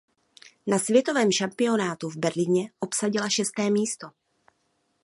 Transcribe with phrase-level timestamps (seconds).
[0.67, 4.07] Na světovém šampionátu v Berlíně obsadila šesté místo.